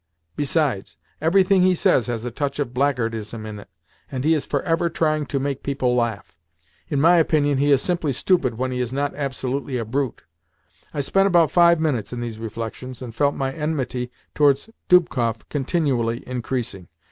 [0.35, 3.69] Besides, everything he says has a touch of blackguardism in it,
[4.11, 6.35] and he is forever trying to make people laugh.
[6.89, 10.23] In my opinion he is simply stupid when he is not absolutely a brute."
[10.91, 16.27] I spent about five minutes in these reflections, and felt my enmity towards Dubkoff continually
[16.27, 16.87] increasing.